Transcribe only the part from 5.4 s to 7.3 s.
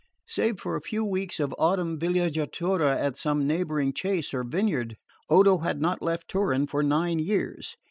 had not left Turin for nine